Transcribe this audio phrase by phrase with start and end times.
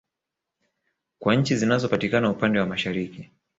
[1.19, 3.31] Kwa nchi zinazo patikana upande wa Mashariki